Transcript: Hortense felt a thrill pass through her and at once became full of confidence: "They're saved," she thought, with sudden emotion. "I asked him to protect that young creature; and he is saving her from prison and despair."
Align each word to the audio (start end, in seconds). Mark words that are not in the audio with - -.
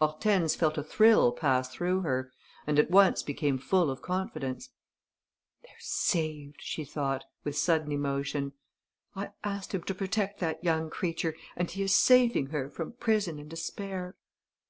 Hortense 0.00 0.54
felt 0.54 0.76
a 0.76 0.82
thrill 0.82 1.32
pass 1.32 1.70
through 1.72 2.02
her 2.02 2.30
and 2.66 2.78
at 2.78 2.90
once 2.90 3.22
became 3.22 3.56
full 3.56 3.88
of 3.90 4.02
confidence: 4.02 4.68
"They're 5.62 5.72
saved," 5.80 6.58
she 6.60 6.84
thought, 6.84 7.24
with 7.42 7.56
sudden 7.56 7.90
emotion. 7.90 8.52
"I 9.16 9.30
asked 9.42 9.72
him 9.74 9.84
to 9.84 9.94
protect 9.94 10.40
that 10.40 10.62
young 10.62 10.90
creature; 10.90 11.34
and 11.56 11.70
he 11.70 11.82
is 11.82 11.96
saving 11.96 12.48
her 12.48 12.68
from 12.68 12.92
prison 13.00 13.38
and 13.38 13.48
despair." 13.48 14.14